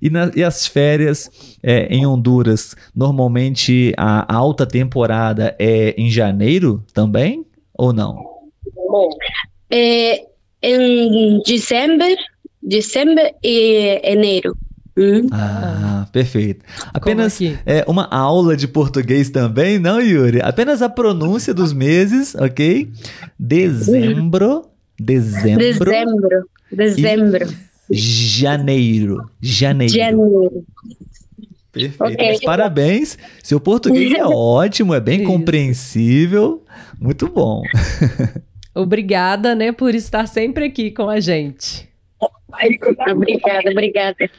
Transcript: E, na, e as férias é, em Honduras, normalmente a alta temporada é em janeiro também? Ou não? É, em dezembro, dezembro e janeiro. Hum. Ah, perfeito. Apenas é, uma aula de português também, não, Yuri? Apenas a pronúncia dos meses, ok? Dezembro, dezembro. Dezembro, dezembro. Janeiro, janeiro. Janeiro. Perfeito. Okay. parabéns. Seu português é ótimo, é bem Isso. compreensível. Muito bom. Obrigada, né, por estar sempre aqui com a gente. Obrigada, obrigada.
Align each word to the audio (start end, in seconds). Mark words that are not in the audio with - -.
E, 0.00 0.10
na, 0.10 0.30
e 0.34 0.42
as 0.42 0.66
férias 0.66 1.30
é, 1.62 1.86
em 1.86 2.06
Honduras, 2.06 2.74
normalmente 2.94 3.92
a 3.96 4.34
alta 4.34 4.66
temporada 4.66 5.54
é 5.58 5.94
em 5.98 6.10
janeiro 6.10 6.84
também? 6.92 7.44
Ou 7.74 7.92
não? 7.92 8.16
É, 9.70 10.24
em 10.62 11.40
dezembro, 11.44 12.06
dezembro 12.62 13.22
e 13.42 14.00
janeiro. 14.04 14.56
Hum. 14.96 15.28
Ah, 15.30 16.08
perfeito. 16.12 16.64
Apenas 16.92 17.40
é, 17.64 17.84
uma 17.86 18.08
aula 18.10 18.56
de 18.56 18.66
português 18.66 19.30
também, 19.30 19.78
não, 19.78 20.00
Yuri? 20.00 20.40
Apenas 20.42 20.82
a 20.82 20.88
pronúncia 20.88 21.54
dos 21.54 21.72
meses, 21.72 22.34
ok? 22.34 22.90
Dezembro, 23.38 24.64
dezembro. 24.98 25.58
Dezembro, 25.58 26.48
dezembro. 26.72 27.67
Janeiro, 27.90 29.30
janeiro. 29.40 29.92
Janeiro. 29.92 30.64
Perfeito. 31.72 32.14
Okay. 32.14 32.40
parabéns. 32.44 33.18
Seu 33.42 33.60
português 33.60 34.12
é 34.12 34.24
ótimo, 34.26 34.94
é 34.94 35.00
bem 35.00 35.20
Isso. 35.20 35.30
compreensível. 35.30 36.64
Muito 37.00 37.28
bom. 37.28 37.62
Obrigada, 38.74 39.54
né, 39.54 39.72
por 39.72 39.94
estar 39.94 40.26
sempre 40.26 40.66
aqui 40.66 40.90
com 40.90 41.08
a 41.08 41.18
gente. 41.20 41.88
Obrigada, 43.10 43.70
obrigada. 43.70 44.30